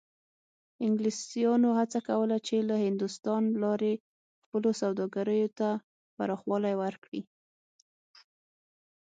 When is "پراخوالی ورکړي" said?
6.15-7.21